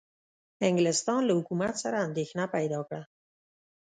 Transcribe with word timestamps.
انګلستان 0.69 1.21
له 1.25 1.33
حکومت 1.39 1.73
سره 1.83 1.97
اندېښنه 2.07 2.45
پیدا 2.55 2.79
کړه. 2.87 3.01